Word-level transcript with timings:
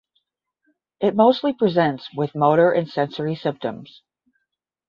It 0.99 1.15
mostly 1.15 1.53
presents 1.53 2.09
with 2.15 2.33
motor 2.33 2.71
and 2.71 2.89
sensory 2.89 3.35
symptoms. 3.35 4.01